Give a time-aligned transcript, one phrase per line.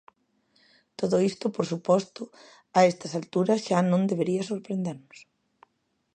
[0.99, 2.21] Todo isto, por suposto,
[2.77, 5.19] a estas alturas, xa non debería sorprendernos.